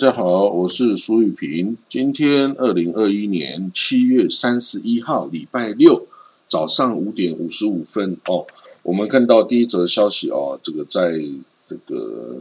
[0.00, 1.76] 大家好，我是苏玉平。
[1.86, 6.06] 今天二零二一年七月三十一号，礼拜六
[6.48, 8.46] 早上五点五十五分哦，
[8.82, 11.20] 我们看到第一则消息哦，这个在
[11.68, 12.40] 这个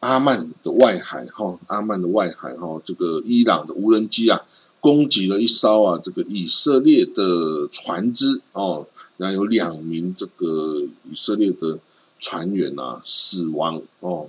[0.00, 4.42] 阿曼的外海哈，阿曼的外海哈，这个伊朗的无人机啊，
[4.80, 11.78] 攻击了一艘啊，这个以色列的船只哦，然后有两名这个以色列的
[12.18, 14.28] 船员啊死亡哦。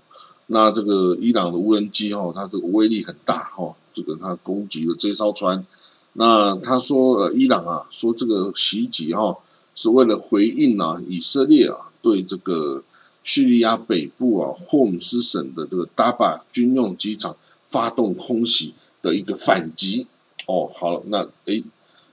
[0.53, 5.65] 那这个伊朗的无人机哈，它这个威力很大哈，这个它攻击了这艘船。
[6.13, 9.38] 那他说，呃，伊朗啊，说这个袭击哈，
[9.75, 12.83] 是为了回应啊，以色列啊对这个
[13.23, 17.33] 叙利亚北部啊霍姆斯省的这个达巴军用机场
[17.65, 20.05] 发动空袭的一个反击。
[20.47, 21.63] 哦，好了，那诶，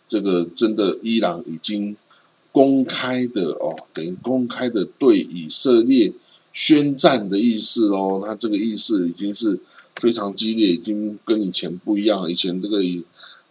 [0.08, 1.96] 这个真的伊朗已经
[2.52, 6.12] 公开的哦，等于公开的对以色列。
[6.58, 9.56] 宣战的意思喽，他这个意思已经是
[9.94, 12.28] 非常激烈，已经跟以前不一样。
[12.28, 12.78] 以前这个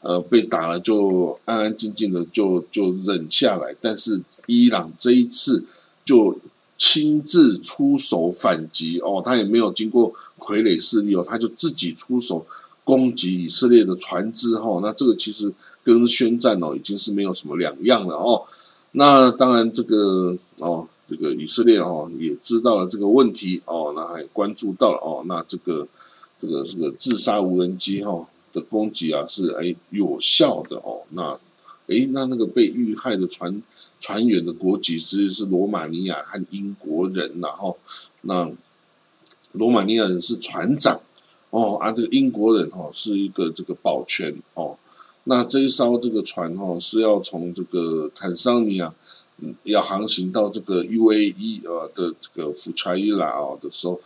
[0.01, 5.63] 呃被打了就安安静静的就就忍下来，但是伊朗这一次
[6.03, 6.37] 就
[6.77, 12.45] 亲自出手反击哦，他也没有经过傀儡势力哦，他就自己出手
[12.83, 15.49] 攻击以色列的船只哦，那这个其实
[15.81, 18.43] 跟宣战哦已经是没有什么两样了哦。
[18.91, 20.85] 那当然这个哦。
[21.09, 25.87] 这个以色列哦也知道了这个问题哦，那还关注到了哦，那这个
[26.37, 31.31] 这个这个自杀无人机哈的攻击啊是哎有效的哦，那
[31.87, 33.63] 哎那那个被遇害的船
[34.01, 37.77] 船员的国籍其实是罗马尼亚和英国人，然后
[38.23, 38.51] 那
[39.53, 40.99] 罗马尼亚人是船长
[41.51, 44.77] 哦，啊这个英国人哈是一个这个保全哦，
[45.23, 48.93] 那这一艘这个船哈是要从这个坦桑尼亚。
[49.63, 54.01] 要航行到这个 UAE 呃的这个福查伊拉啊的时候，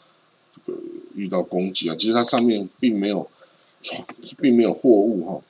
[0.53, 0.80] 这个
[1.16, 3.30] 遇到攻击啊，其实它上面并没有
[3.81, 4.06] 船，
[4.40, 5.42] 并没有货物哈。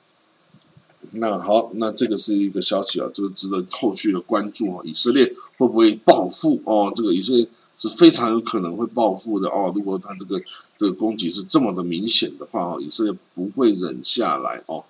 [1.14, 4.82] 那好，那这个是一个消息啊，这个值得后续的关注啊。
[4.84, 5.26] 以色列
[5.58, 6.92] 会不会报复哦？
[6.94, 7.46] 这个以色列
[7.78, 9.72] 是非常有可能会报复的哦。
[9.74, 10.40] 如果他这个
[10.78, 14.84] 这个攻击是这么的明显的话哦，以色列不会忍下来哦。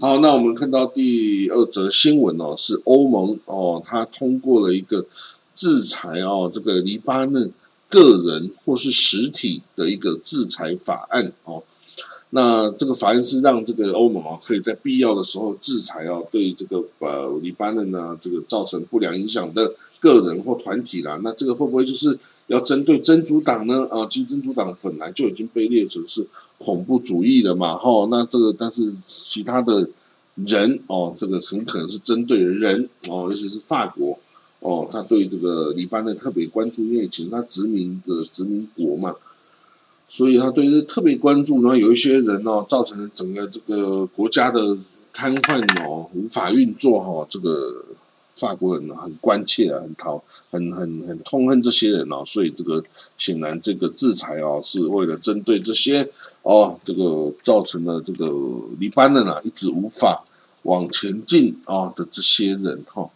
[0.00, 5.06] 好，那我们看到第二则新闻哦，是欧盟哦，它通过了一个
[5.54, 7.50] 制裁哦，这个黎巴嫩
[7.88, 11.62] 个人或是实体的一个制裁法案哦。
[12.34, 21.18] 那这个法案是让这个欧盟啊，可以在必要的时候制裁哦，对这个呃黎巴嫩呢这个造成不良影响的个人或团体啦。
[21.24, 22.18] 那这个会不会就是？
[22.48, 23.88] 要针对真主党呢？
[23.90, 26.26] 啊，其实真主党本来就已经被列成是
[26.58, 28.06] 恐怖主义的嘛，哈。
[28.10, 29.88] 那这个，但是其他的
[30.34, 34.18] 人哦，这个很可能是针对人哦，尤其是法国
[34.60, 39.16] 哦，他对这个黎巴嫩特别关注，因为其实他殖民的殖民国嘛，
[40.08, 41.62] 所以他对这特别关注。
[41.62, 44.76] 然后有一些人哦，造成了整个这个国家的
[45.12, 47.84] 瘫痪哦，无法运作哈，这个。
[48.36, 50.20] 法国人很关切啊，很讨，
[50.50, 52.82] 很很很痛恨这些人哦，所以这个
[53.16, 56.10] 显然这个制裁哦是为了针对这些
[56.42, 58.28] 哦，这个造成了这个
[58.80, 60.24] 黎巴嫩啊一直无法
[60.64, 63.08] 往前进啊的这些人哈。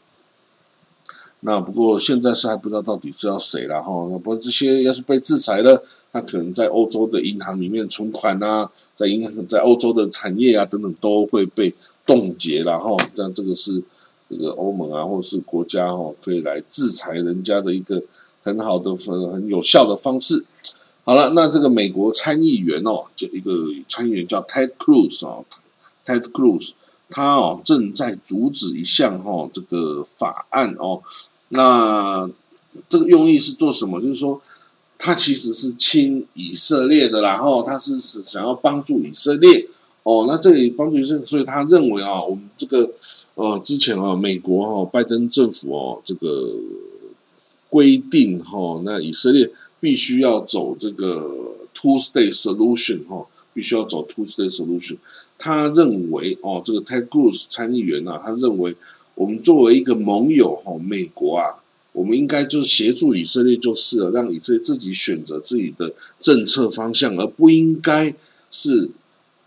[1.41, 3.91] 那不过现在是还不知道到底是要谁了哈。
[4.19, 5.83] 不过这些要是被制裁了，
[6.13, 12.97] 那可能在欧洲的银行里面存款啊，在银行在欧洲的产业啊等等都会被冻结了哈。
[13.17, 13.83] 但这个是。
[14.31, 18.03] 这个欧盟啊，或者是国家哦，可以来制裁人家的一个
[18.43, 20.45] 很好的、很很有效的方式。
[21.03, 23.53] 好了，那这个美国参议员哦，就一个
[23.89, 25.43] 参议员叫 Ted Cruz 啊
[26.05, 26.73] ，Ted Cruz，
[27.09, 31.01] 他哦正在阻止一项哈这个法案哦。
[31.49, 32.29] 那
[32.89, 34.01] 这个用意是做什么？
[34.01, 34.41] 就是说，
[34.99, 39.69] 他其实是亲以色列的，然后他是是想要帮助以色列
[40.03, 40.27] 哦。
[40.29, 42.91] 那这里帮助以色列，所以他认为啊，我们这个。
[43.41, 46.53] 呃，之前啊，美国哈拜登政府哦，这个
[47.71, 49.49] 规定哈，那以色列
[49.79, 53.25] 必须要走这个 two state solution 哈，
[53.55, 54.97] 必须要走 two state solution。
[55.39, 58.75] 他认为哦，这个 Ted Cruz 参议员呐，他认为
[59.19, 61.45] 我们作为一个盟友哈，美国啊，
[61.93, 68.15] 我们应该就是协助以色列就是了，让以色列自己选择自己的政策方向，而不应该
[68.51, 68.91] 是。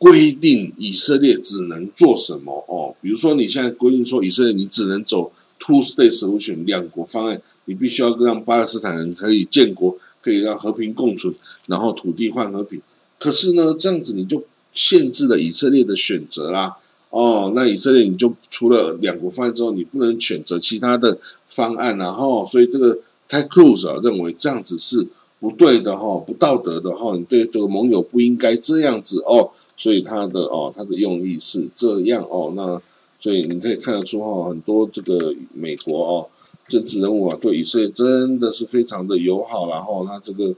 [0.01, 2.95] 规定以色列只能做什么哦？
[3.03, 11.31] 比如说，你现在规定说以色列你只能走 two state solution 两国方案，你必须要让巴勒斯坦人可以建国，可以让和平共存，
[11.67, 12.81] 然后土地换和平。
[13.19, 14.44] 可是呢，这样子你就
[14.74, 16.75] 限制了以色列的选择啦。
[17.12, 21.18] 哦，那以色列你就除了两国方案之后，你不能选择其他的
[21.48, 22.98] 方案，然后所以这个
[23.30, 25.06] Ted Cruz 啊认为这样子是
[25.42, 32.81] 不对的哈，不道德的哈，你对这个盟友不应该这样子哦，所以他的哦他的用意是这样哦，那
[33.19, 36.28] 所以你可以看得出哈，很多这个美国哦
[36.69, 40.56] 政治人物啊对以色列真的是非常的友好，然后他这个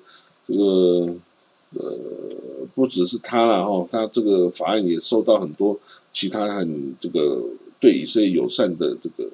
[0.47, 1.15] 这个。
[1.75, 5.79] 呃，不只是他了哈，他这个法案也受到很多
[6.11, 7.41] 其他很这个
[7.79, 9.29] 对以色列友善的这个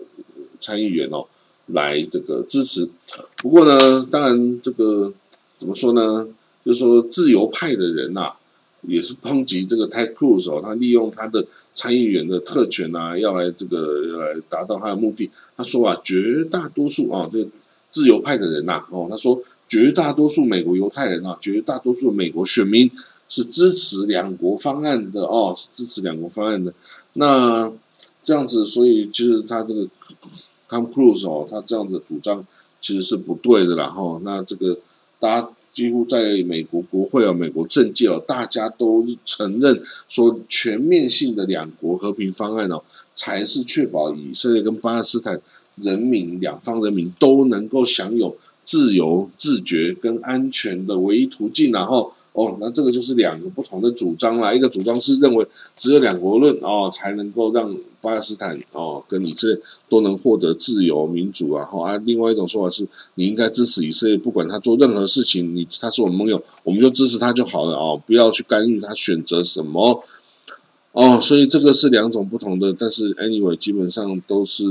[0.59, 1.25] 参议员哦
[1.68, 2.88] 来这个支持。
[3.38, 5.12] 不过呢，当然这个
[5.57, 6.27] 怎么说呢？
[6.65, 8.33] 就是说自由派的人呐，
[8.81, 15.30] 也是抨击这个 Ted Cruz 哦，他利用他的参议员的特权啊，要来这个来达到他的目的。
[15.56, 17.47] 他说啊，绝大多数啊，这
[17.92, 19.42] 自由派的人呐，哦，他说。
[19.69, 22.89] 绝大多数美国犹太人啊，绝大多数美国选民
[23.30, 26.74] 是支持两国方案的哦，是支持两国方案的。
[27.13, 27.71] 那
[28.24, 29.88] 这样子，所以其实他这个
[30.68, 32.44] Tom Cruise 哦，他这样的主张
[32.81, 33.75] 其实是不对的。
[33.75, 34.77] 然后，那这个
[35.19, 42.81] 大家几乎在美国国会啊、美国政界哦，大家都承认说，全面性的两国和平方案哦，
[43.13, 45.39] 才是确保以色列跟巴勒斯坦
[45.75, 48.36] 人民两方人民都能够享有。
[48.69, 54.54] 自由、自觉跟安全的唯一途径，然后哦，那这个就是两个不同的主张啦。
[54.54, 55.44] 一个主张是认为
[55.75, 61.66] 只有两国论哦，才能够让巴勒斯坦哦跟以色列都能获得自由民主啊。
[61.66, 70.04] 哈啊，另外一种说法是，你应该支持以色列，不管他做任何事情，你他是我们盟友，我们就支持他就好了哦，不要去干预他选择什么
[70.92, 71.19] 哦。
[71.19, 74.63] 所以这个是两种不同的，但是 anyway 基本上都是。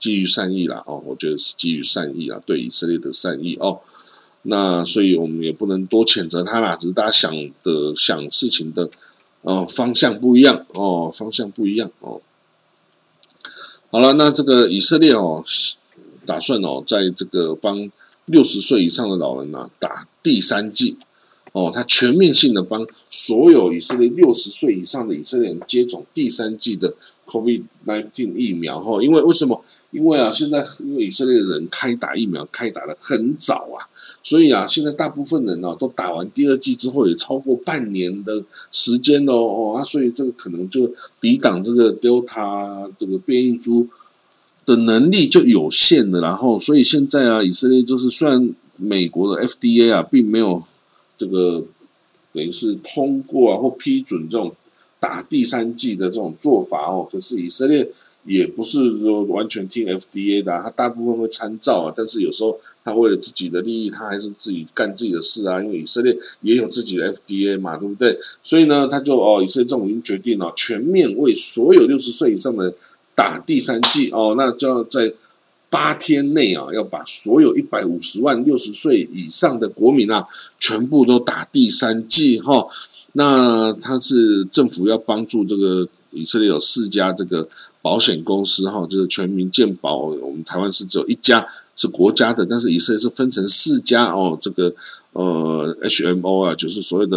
[0.00, 3.78] 基于善意啦，哦，我觉得是基于善意啊，对以色列的善意哦。
[4.42, 7.32] 那所以我们也不能多谴责他啦，只是大家想
[7.62, 8.90] 的想事情的
[9.42, 12.20] 哦方向不一样哦，方向不一样哦。
[13.90, 15.44] 好了，那这个以色列哦，
[16.24, 17.90] 打算哦，在这个帮
[18.24, 20.96] 六十岁以上的老人呐打第三剂。
[21.52, 26.94] 哦，他全面性的帮所有以色列六十岁以上的以色列人接种第三剂的
[27.26, 29.60] COVID-19 疫苗哈，因为为什么？
[29.90, 33.82] 因为啊，现在因为以色列人开打疫苗开打的很早啊，
[34.22, 40.88] 所以啊，现在大部分人呢都打完第二剂之后也超过半年的时间哦哦啊，所以这个可能就
[41.20, 43.88] 抵挡这个 Delta 这个变异株
[44.64, 46.20] 的能力就有限了。
[46.20, 50.62] 然后，所以现在啊，以色列就是虽然美国的 FDA 啊并没有。
[51.20, 51.62] 这个
[52.32, 54.50] 等于是通过啊或批准这种
[54.98, 57.86] 打第三季的这种做法哦，可是以色列
[58.24, 68.18] 也不是说完全听 FDA 的，他大部分会参照啊，但是有时候他为了自己的利益，他还是自己干自己的事啊，因为以色列也有自己的 FDA 嘛，对不对？
[68.42, 72.74] 所以呢，他就哦，以色列政府已经决定了全面为所有六十岁以上的
[73.14, 75.12] 打第三季哦，那就要在。
[75.70, 80.26] 八天内啊，要把所有一百五十万六十岁以上的国民啊，
[80.58, 82.66] 全部都打第三剂哈。
[83.12, 87.48] 那他是政府要帮助这个以色列有四家这个
[87.80, 89.96] 保险公司哈，就是全民健保。
[89.96, 91.46] 我们台湾是只有一家
[91.76, 94.36] 是国家的，但是以色列是分成四家哦。
[94.40, 94.74] 这个
[95.12, 97.16] 呃 HMO 啊，就是所谓的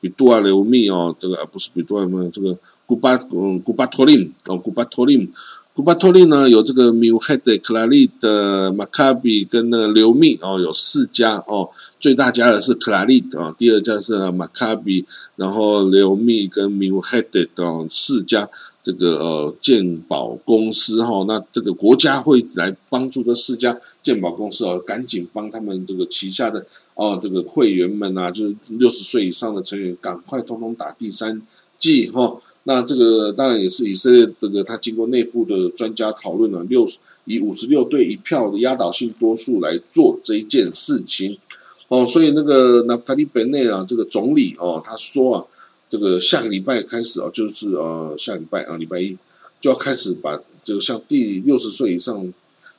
[0.00, 5.32] 比杜阿流密哦，这个不是比杜阿流这个古巴嗯古巴托林哦古巴托林。
[5.76, 11.68] 古巴托利呢有这个 m u h e d 克拉利的 Maccabi 跟那个流密哦，有四家哦，
[12.00, 15.04] 最大家的是克拉利啊，第二家是 Maccabi，
[15.36, 18.48] 然后刘密跟 m u h e d 哦四家
[18.82, 26.64] 这个呃鉴宝公司哈，那这个国家会来帮助这四家鉴宝公司哦，赶紧帮他们这个旗下的
[26.94, 31.42] 哦这个会员们啊，就是六十岁以上的成员，赶快通通打第三
[31.76, 32.40] 剂哈。
[32.68, 36.84] 那这个当然也是以色列这个他经过内部的专家讨论了，六
[37.24, 41.38] 以五十六对一票的压倒性多数来做这一件事情，
[41.86, 45.44] 哦，所以那个纳塔利本内啊，这个总理哦，他说啊，
[45.88, 49.16] 这个下个礼拜开始啊，就是呃下礼拜啊礼拜一
[49.60, 52.32] 就要开始把这个像第六十岁以上，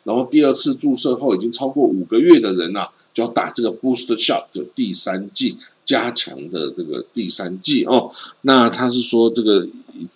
[0.03, 5.55] 然后第二次注射后已经超过五个月的人呐，就要打这个 boost shot 的第三剂。
[5.87, 9.65] 加强的这个第三剂哦，那他是说这个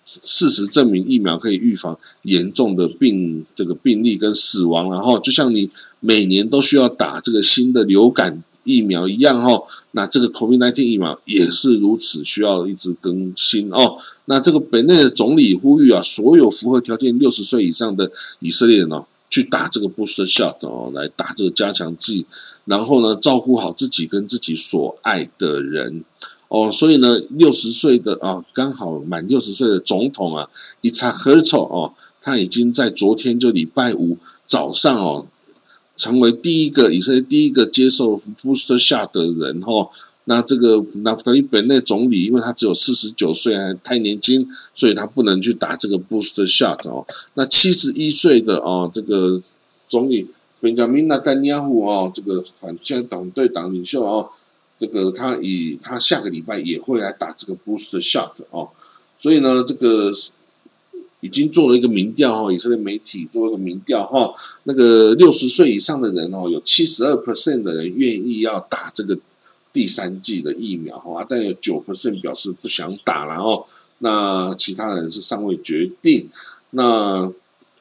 [0.04, 13.96] 事实证明疫苗可以预防严重的病这个病例跟死亡，然后就像你每年都需要打这个新的流感疫苗一样哦，那这个 COVID-19 疫苗也是如此需要一直更新哦。
[14.26, 22.26] 那这个本内的总理呼吁啊，所有符合条件六十岁以上的以色列人哦，去打这个 booster shot 哦，来打这个加强剂，
[22.66, 26.04] 然后呢，照顾好自己跟自己所爱的人
[26.48, 26.70] 哦。
[26.70, 30.46] 所以呢，六十岁的啊，刚好满六十岁的总统啊，
[30.82, 35.26] 伊查赫丑哦，他已经在昨天就礼拜五早上哦，
[35.96, 39.88] 成为第一个以色列第一个接受 booster shot 的人哦。
[40.26, 47.04] 那这个纳夫达利本内总理，因为他只有四十九岁，还太年轻，所以他不能去打这个 boost shot 哦。
[47.34, 49.42] 那七十一岁的哦，这个
[49.88, 50.28] 总理
[50.60, 54.28] 本加明纳丹尼亚胡哦，这个反现在党队党领袖哦，
[54.78, 58.68] 这个他以他下个礼拜也会来打这个 boost shot 哦。
[59.18, 60.12] 所以呢，这个
[61.20, 69.18] 已经做了一个民调哈，以色列媒体做了个民调哈，那个六十岁以上的人哦，有七十二 percent 的人愿意要打这个。
[69.72, 73.66] 第三季的疫苗哈，但有九 percent 表示不想打，然后
[73.98, 76.28] 那其他人是尚未决定。
[76.70, 77.32] 那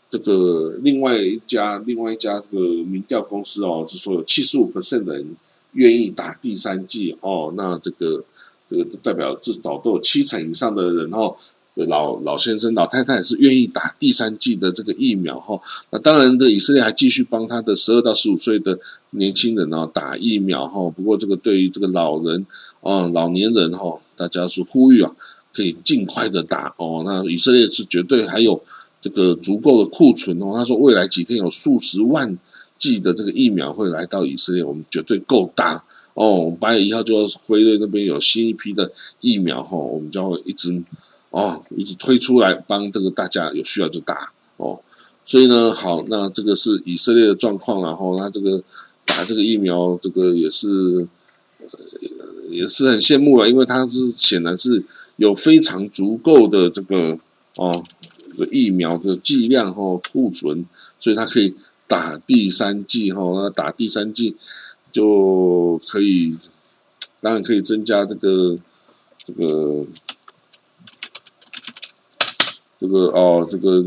[0.09, 5.35] 这个另外一家另外一家这个民调公司哦，是说有七十五 percent 的人
[5.73, 8.23] 愿意打第三季哦，那这个
[8.69, 11.35] 这个代表至少都有七成以上的人哦。
[11.85, 15.59] 老老先生、老太太是愿意打第三剂的这个疫苗哈，
[15.89, 18.77] 那当然的，以色列还继续帮他的十二到十五岁的
[19.11, 20.89] 年轻人呢打疫苗哈。
[20.89, 22.45] 不过这个对于这个老人
[22.81, 25.11] 啊、老年人哈，大家是呼吁啊，
[25.53, 27.03] 可以尽快的打哦。
[27.05, 28.61] 那以色列是绝对还有
[29.01, 30.53] 这个足够的库存哦。
[30.55, 32.37] 他说未来几天有数十万
[32.77, 35.83] 剂的这个疫苗会来到以色列，我们绝对够打
[36.15, 36.55] 哦。
[36.59, 40.81] 八月一号就要辉瑞那边有新一批的疫苗哈，我们将会一直。
[41.31, 44.77] 哦，一直推出来帮这个大家有需要就打哦，
[45.25, 48.61] 所以呢，好，那这个是以色列的状况，然后他这个
[49.05, 51.07] 打这个疫苗，这个也是
[52.49, 54.83] 也是很羡慕了，因为他是显然是
[55.15, 57.17] 有非常足够的这个
[57.55, 57.81] 哦，
[58.37, 60.65] 这疫苗的剂量和库存，
[60.99, 61.55] 所以他可以
[61.87, 64.35] 打第三剂哈，那打第三剂
[64.91, 66.35] 就可以，
[67.21, 68.59] 当然可以增加这个
[69.25, 69.85] 这个。
[72.81, 73.85] 这个哦，这个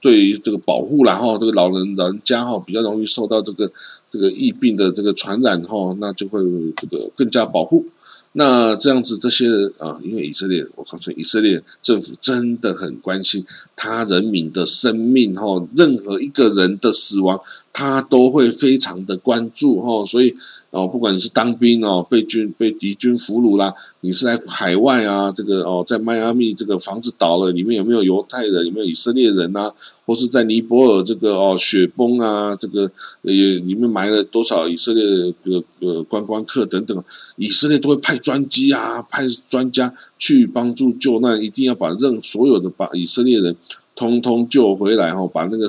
[0.00, 3.72] 对于这个保护然后这个老人老人家哈比较容易受到这个
[4.10, 6.40] 这个疫病的这个传染哈，那就会
[6.76, 7.86] 这个更加保护。
[8.32, 9.46] 那这样子，这些
[9.78, 13.44] 啊，因为以色列，我告诉，以色列政府真的很关心
[13.74, 17.40] 他人民的生命哈，任何一个人的死亡，
[17.72, 20.34] 他都会非常的关注哈，所以。
[20.72, 29.72] 哦，不管你是当兵哦，被军被敌军俘虏啦，你是在海外啊，这个哦，在迈阿密这个房子倒了，里面有没有犹太人，有没有以色列人呐？
[30.06, 32.88] 或是在尼泊尔这个哦雪崩啊，这个
[33.22, 35.04] 也里面埋了多少以色列
[35.42, 37.02] 的呃观光客等等，
[37.34, 43.56] 以色列都会派专机啊，派专家去帮助救难，一定要把任所有的把以色列人。
[43.96, 45.66] 通通救回来哈，把那个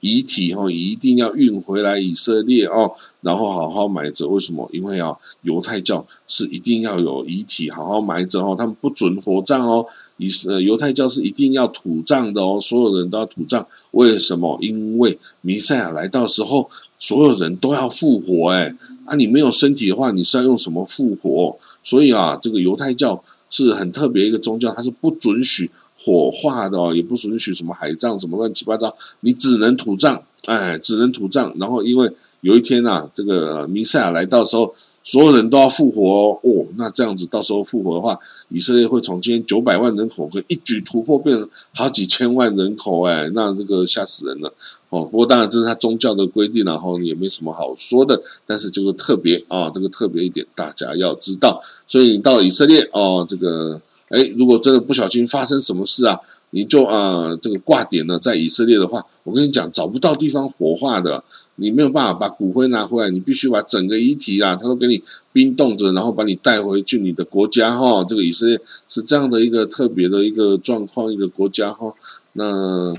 [0.00, 2.92] 遗体哈一定要运回来以色列哦，
[3.22, 4.28] 然后好好埋着。
[4.28, 4.68] 为什么？
[4.70, 9.86] 因为啊，犹太教是一定要有遗体好好埋着哦，他们不准火葬哦。
[10.18, 13.66] 以呃犹太教是一定要土葬的哦，所有人都要土葬。
[13.92, 14.58] 为什么？
[14.60, 18.74] 因为弥赛亚来到时候，所有人都要复活哎。
[19.06, 21.58] 啊，你没有身体的话，你是要用什么复活？
[21.82, 25.70] 所以啊，这个犹太教是很特别一个宗教，它是不准许。
[26.02, 31.52] 火化的哦，也不准许什么海葬什么乱七八糟，你只能土葬，哎，只能土葬。
[31.58, 32.10] 然后因为
[32.40, 36.66] 有一天啊，这个弥赛亚来到时候，所有人都要复活哦。
[36.76, 44.52] 那这样子到时候复活的话，以色列会从今天九百万人口，会一举突破变成好几千万人口，哎，那这个吓死人了
[44.88, 45.04] 哦。
[45.04, 48.20] 不过当然这是他宗教的规定，然后也没什么好说的。
[48.46, 51.62] 但是这个特别啊，这个特别一点，大家要知道。
[51.86, 53.80] 所以你到以色列哦，这个。
[54.10, 56.18] 哎，如果真的不小心发生什么事啊，
[56.50, 61.22] 你就啊这个挂点呢，在以色列的话，我跟你讲，找不到地方火化的，
[61.54, 65.02] 你没有办法把骨灰拿回来，你必须把整个遗体啊，他都给你
[65.32, 68.04] 冰冻着，然后把你带回去你的国家哈。
[68.04, 71.94] 这个以色列是这样的一个特别的一个状况，一个国家哈。
[72.32, 72.94] 那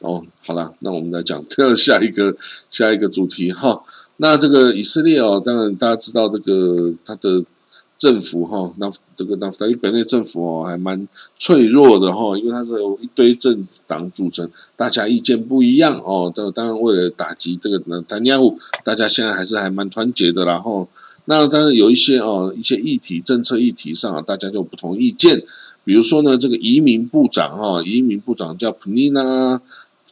[0.00, 1.44] 哦，好了，那我们来讲
[1.78, 2.36] 下一个
[2.70, 3.80] 下一个主题哈。
[4.16, 7.44] 那这个以色列哦，当然大家知道这个它的。
[7.98, 16.30] 政府哈，那这个那等于本内政府哦，还蛮脆弱的哈，因为它是有一堆政党组成，大家意见不一样哦。
[16.34, 18.38] 当当然为了打击这个呢，丹尼尔
[18.84, 20.44] 大家现在还是还蛮团结的。
[20.44, 20.86] 然后，
[21.24, 25.42] 那当然有一些哦，一些议题、政策议题上啊，大家就不同意见。
[25.82, 29.58] 比如说呢，这个移民部长哈，移民部长叫普尼娜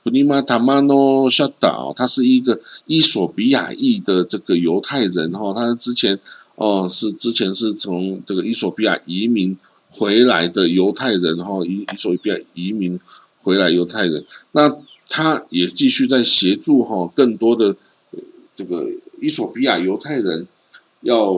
[0.03, 6.19] 普尼玛塔马诺夏达，他是一个伊索比亚裔的这个犹太人哈，他之前。
[6.57, 9.57] 哦，是之前是从这个伊索比亚移民
[9.91, 12.99] 回来的犹太人哈，伊伊索比亚移民
[13.43, 14.25] 回来犹太人。
[14.53, 14.77] 那
[15.09, 17.77] 他也继续在协助哈更多的
[18.57, 18.89] 这个
[19.21, 20.47] 伊索比亚犹太人
[21.01, 21.35] 要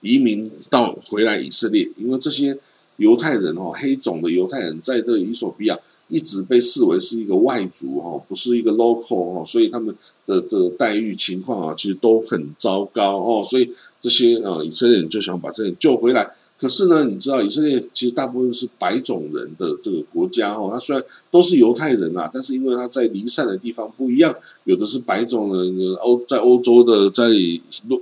[0.00, 2.58] 移民到回来以色列，因为这些
[2.96, 9.94] 犹太人哦，黑种的犹太人在这伊索比亚一直被视为是一个外族哈，不是一个 local 哈，所以他们
[10.26, 16.34] 的的待遇情况啊，其实都很糟糕哦，所以这些啊以色列人就想把这些救回来。
[16.60, 24.34] 可是呢，你知道以色列其实大部分是白种人的这个国家哦，它虽然都是犹太人啊，但是因为它在离散的地方不一样，
[24.64, 27.26] 有的是白种人，欧在欧洲的，在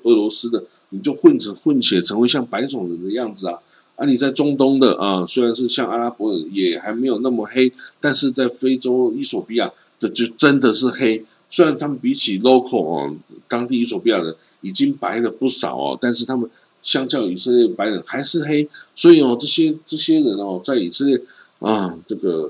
[0.05, 3.59] 俄罗斯的，你就混成混血成为像白种人的样子啊。
[3.97, 11.25] 啊，你在中东的啊，虽然是像阿拉伯人，也还没有那么黑，但是在非洲伊索比亚的就真的是黑。
[11.51, 13.17] 虽然他们比起 local 哦，
[13.49, 16.49] 当地伊索比亚人已经白了不少哦，但是他们。
[16.83, 21.21] 相较以色列白人还是黑，所以哦，这些这些人哦，在以色列
[21.59, 22.49] 啊，这个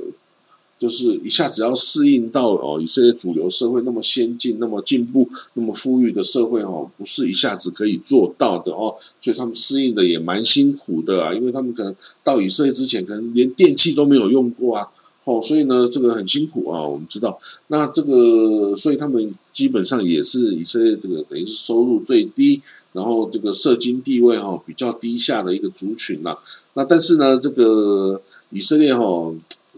[0.79, 14.87] 就是一下子要适应到哦，以色列主流社会那么先进、那么进步、那么富裕的社会哦，不是一下子可以做到的哦，所以他们适应的也蛮辛苦的啊，因为他们可能到以色列之前，可能连电器都没有用过啊，
[15.25, 22.61] 哦，所以呢，这个很辛苦啊，我们知道，那这个，所以他们基本上也是以色列这个等于是收入最低。
[22.93, 26.35] 然后这个社经地位哈比较低下的一个族群呐，
[26.73, 28.19] 那但是呢，这个
[28.49, 29.31] 以色列哈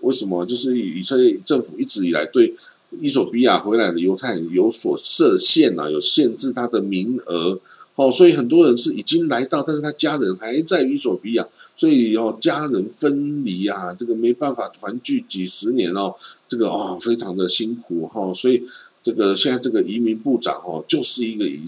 [0.08, 2.54] 为什么就是以色列政府一直以来对
[3.02, 7.60] 伊索比亚回来的犹太人有所设限呐，有限制他的名额
[7.96, 11.46] 哦，所以很多人是已经来到，但是他家人还在伊索比亚，
[11.76, 16.14] 所以哦家人分离啊，这个没办法团聚几十年哦，
[16.48, 18.62] 这个哦非常的辛苦哈，所以
[19.02, 21.60] 这个现在这个移民部长哦就是一个以。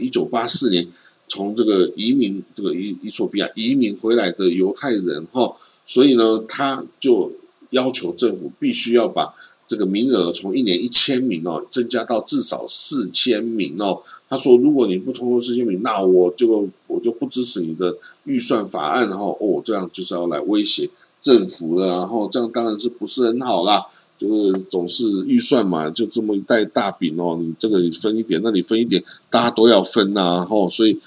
[0.00, 0.84] 一九八四年，
[1.28, 7.30] 从这个移民这个伊伊索比亚移民回来的犹太人哈，所以呢，他就
[7.70, 9.34] 要求政府必须要把
[9.66, 14.00] 这个名额从一年一千名哦，增加到至少四千名哦。
[14.28, 19.24] 他说，如果你不通过四千名，那我就我就不支持你的预算法案哈。
[19.40, 20.88] 哦，这样就是要来威胁
[21.20, 23.84] 政府了，然后这样当然是不是很好啦。
[24.18, 30.98] 就是总是预算嘛，就这么一袋大饼哦，你这个你分一点，那你分一点，大家都要分呐，吼，所以，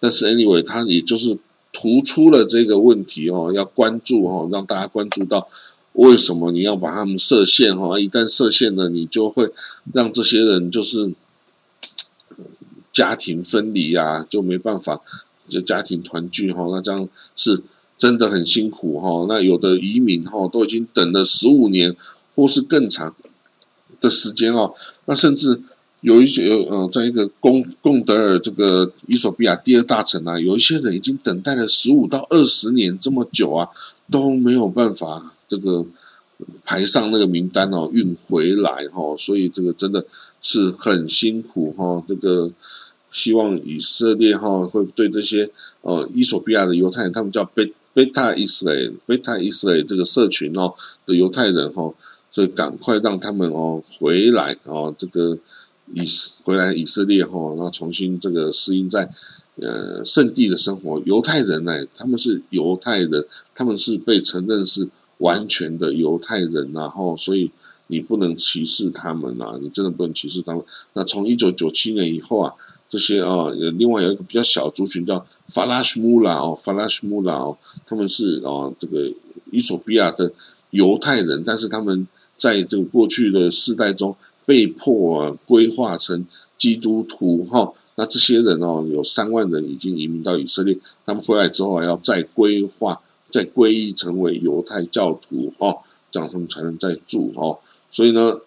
[0.00, 1.38] 但是 anyway，他也就是
[1.72, 5.46] 突出了这个问题哦，要关注哦，让大家关注到
[5.96, 9.50] 为什么你要把他们设限哈，一旦设限了，你就会
[9.92, 11.12] 让这些人就是
[12.92, 15.00] 家庭分离啊，就没办法
[15.48, 17.62] 就家庭团聚哈，那这样是
[17.98, 21.94] 真的很辛苦哈，那有的移民哈都已经等了十五年。
[22.36, 23.16] 或是更长
[23.98, 24.74] 的时间哦，
[25.06, 25.58] 那甚至
[26.02, 33.66] 有一些有呃，在一个贡贡德尔这个伊索比亚第二大城啊，有一些人已经等待了十五到二十年这么久啊，
[34.10, 35.84] 都没有办法这个
[36.64, 40.04] 排上那个名单哦，运回来哈，所以这个真的
[40.40, 42.04] 是很辛苦哈。
[42.06, 42.50] 这个
[43.12, 45.50] 希望以色列哈会对这些
[45.82, 50.74] 呃伊索比亚的犹太人，他们叫贝贝塔以色列贝塔以色列这个社群哦
[51.06, 51.94] 的犹太人哈。
[52.32, 55.38] 所以赶快让他们哦回来哦，这个
[55.94, 56.04] 以
[56.42, 59.10] 回来以色列哈，然后重新这个适应在
[59.54, 61.00] 呃圣地的生活。
[61.06, 64.86] 犹太人呢，他们是犹太人，他们是被承认是
[65.18, 67.50] 完全的犹太人，然后所以
[67.88, 70.62] 你不能歧视他们啊，你真的不能歧视他们。
[70.94, 72.52] 那从一九九七年以后啊，
[72.88, 73.48] 这些啊，
[73.78, 79.12] 另外有一个比较小族群叫法拉什穆拉哦，法拉什穆拉哦，他们是啊这个
[79.50, 80.32] 伊索比亚的
[80.70, 82.06] 犹太人，但是他们。
[82.36, 86.26] 在这个过去的世代中，被迫啊规划成
[86.58, 93.00] 基督徒哈，那这些人哦，有三万人已经移民到以色列，他们回来之后还要再规划、
[93.36, 95.76] 再皈依成为犹太教徒哦，
[96.10, 97.58] 这样他们才能再住哦。
[97.92, 98.40] 所以呢，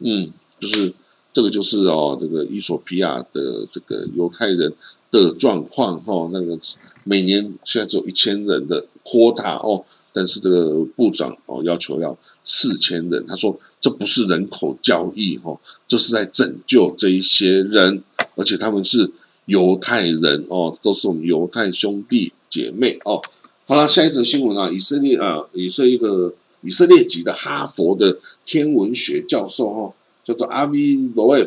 [0.00, 0.30] 嗯，
[0.60, 0.92] 就是
[1.32, 4.70] 这个就是哦，这个伊索比亚的这个犹太人
[5.10, 6.58] 的状况哈，那个
[7.04, 9.82] 每年现在只有一千人的科塔哦。
[10.16, 18.00] 但是这个部长哦要求要四千人，他说这不是人口交易哦，这是在拯救这一些人，
[18.36, 19.10] 而且他们是
[19.46, 23.20] 犹太人哦，都是我们犹太兄弟姐妹哦。
[23.66, 31.46] 好了，下一则新闻啊，以色列啊，以色列一个以色列籍的哈佛的天文学教授哦，叫做阿维罗埃，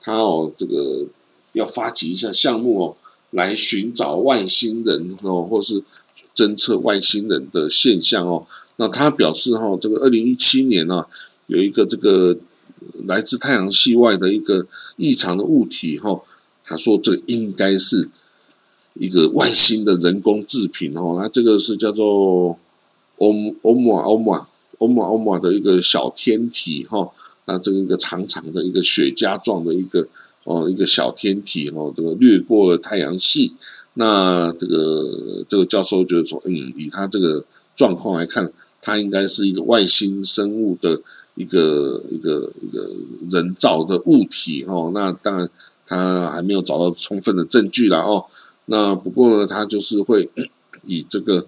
[0.00, 1.06] 他哦这个
[1.52, 2.96] 要发起一项项目哦，
[3.30, 5.82] 来寻找外星人哦，或是。
[6.32, 11.04] 侦测外星人的现象哦，那他表示哈，这个二零一七年呢，
[11.48, 12.34] 有一个这个
[13.06, 14.64] 来自太阳系外的一个
[14.96, 16.18] 异常的物体哈，
[16.64, 18.08] 他说这应该是
[19.00, 22.58] 一个外星的人工制品哦，那这个是叫做
[23.16, 23.32] 欧
[23.62, 27.10] 欧玛欧玛欧玛欧玛的一个小天体哈，
[27.46, 30.06] 那这个一个长长的一个雪茄状的一个
[30.44, 33.54] 哦一个小天体哦，这个掠过了太阳系。
[33.94, 37.42] 那这个这个教授觉得说，嗯，以他这个
[37.74, 41.00] 状况来看，它应该是一个外星生物的
[41.36, 42.90] 一个一个一个
[43.30, 44.90] 人造的物体哦。
[44.92, 45.48] 那当然
[45.86, 48.26] 他还没有找到充分的证据了哦。
[48.72, 50.30] 那不过呢，他就是会
[50.86, 51.44] 以这个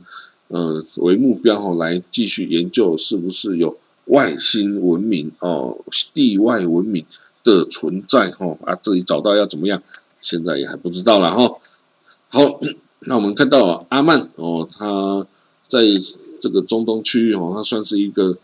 [0.48, 5.78] 呃为目标哦，来继续研究是不是有外星文明哦，
[6.12, 7.06] 地外文明
[7.44, 8.58] 的存在哦。
[8.66, 9.80] 啊，这里找到要怎么样，
[10.20, 11.58] 现在也还不知道了哈。
[12.28, 12.60] 好，
[13.06, 15.24] 那我们看到阿曼哦，他
[15.68, 15.78] 在
[16.40, 18.36] 这个中东区域哦，他算是一个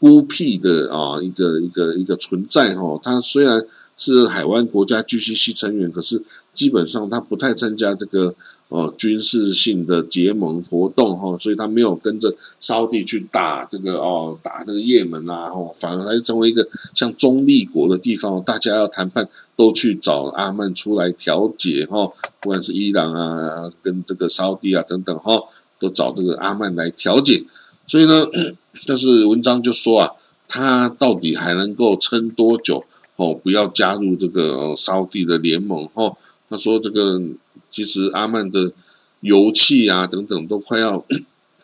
[0.00, 2.98] 孤僻的啊，一个一个一个存在哈。
[3.02, 3.62] 他虽然
[4.04, 6.20] 是海湾国家 GCC 成员，可是
[6.52, 8.34] 基本上他不太参加这个
[8.68, 25.40] 呃军事性的结盟活动哈，所以他没有跟着沙地去打这个哦，打这个也门啊，哦，反而还是成为一个像中立国的地方，大家要谈判都去找阿曼出来调解哈，不管是伊朗啊，跟这个沙地啊等等哈，
[25.78, 27.44] 都找这个阿曼来调解，
[27.86, 28.26] 所以呢，
[28.84, 30.10] 但是文章就说啊，
[30.48, 32.84] 他到底还能够撑多久？
[33.22, 36.16] 哦，不要加入这个沙地的联盟哦。
[36.48, 37.22] 他说这个
[37.70, 38.72] 其实阿曼的
[39.20, 41.04] 油气啊等等都快要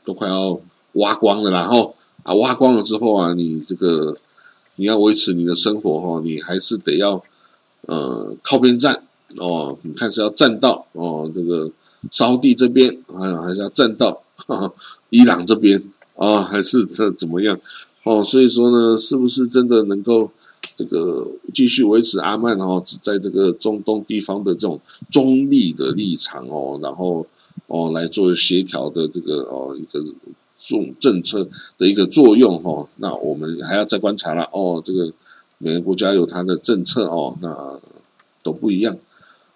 [0.05, 0.61] 都快要
[0.93, 4.17] 挖光了，然后啊挖光了之后啊，你这个
[4.77, 7.23] 你要维持你的生活哈，你还是得要
[7.87, 9.03] 呃靠边站
[9.37, 9.77] 哦。
[9.83, 11.71] 你看是要站到哦这个
[12.13, 14.23] 沙地这边，还还是要站到
[15.11, 15.83] 伊朗这边
[16.17, 17.59] 啊，还是这怎么样
[18.05, 18.23] 哦？
[18.23, 20.31] 所以说呢，是不是真的能够？
[20.79, 27.27] 这个继续维持阿曼哦，只在这个中东地方的这种中立的立场哦，然后
[27.67, 30.01] 哦来做协调的这个哦一个
[30.57, 34.81] 重政策的一个作用哈，那我们还要再观察了哦。
[34.85, 35.13] 这个
[35.59, 37.81] 每个国家有它的政策哦，那
[38.45, 38.97] 都不一样。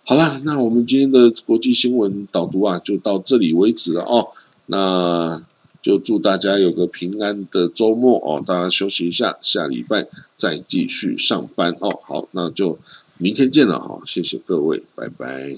[0.04, 4.26] 好了，那我们今天的国际新闻导读啊，就到这里为止了哦。
[4.66, 5.40] 那。
[5.82, 11.90] 就祝大家有个平安的周末哦，大家休息一下，下礼拜再继续上班哦。
[12.04, 12.78] 好，那就
[13.18, 15.56] 明天见了哈，谢谢各位，拜拜。